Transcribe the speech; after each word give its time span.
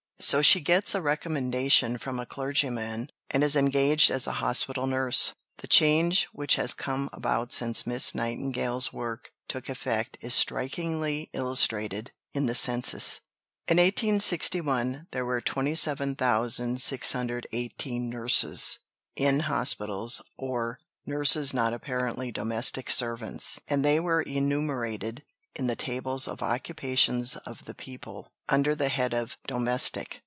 So 0.23 0.43
she 0.43 0.59
gets 0.61 0.93
a 0.93 1.01
recommendation 1.01 1.97
from 1.97 2.19
a 2.19 2.27
clergyman, 2.27 3.09
and 3.31 3.43
is 3.43 3.55
engaged 3.55 4.11
as 4.11 4.27
a 4.27 4.33
Hospital 4.33 4.85
Nurse." 4.85 5.33
The 5.57 5.65
change 5.67 6.25
which 6.25 6.57
has 6.57 6.75
come 6.75 7.09
about 7.11 7.51
since 7.51 7.87
Miss 7.87 8.13
Nightingale's 8.13 8.93
work 8.93 9.31
took 9.47 9.67
effect 9.67 10.19
is 10.21 10.35
strikingly 10.35 11.31
illustrated 11.33 12.11
in 12.33 12.45
the 12.45 12.53
Census. 12.53 13.19
In 13.67 13.77
1861 13.77 15.07
there 15.09 15.25
were 15.25 15.41
27,618 15.41 18.07
nurses 18.07 18.77
"in 19.15 19.39
hospitals, 19.39 20.21
or 20.37 20.77
nurses 21.03 21.51
not 21.51 21.73
apparently 21.73 22.31
domestic 22.31 22.91
servants," 22.91 23.59
and 23.67 23.83
they 23.83 23.99
were 23.99 24.21
enumerated, 24.21 25.23
in 25.53 25.67
the 25.67 25.75
tables 25.75 26.29
of 26.29 26.41
Occupations 26.41 27.35
of 27.35 27.65
the 27.65 27.75
People, 27.75 28.31
under 28.47 28.73
the 28.73 28.87
head 28.87 29.13
of 29.13 29.35
"Domestic." 29.47 30.17